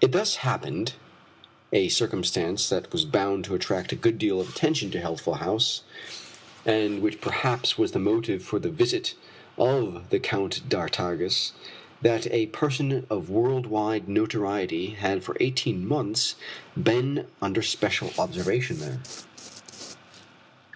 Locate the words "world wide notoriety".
13.30-14.86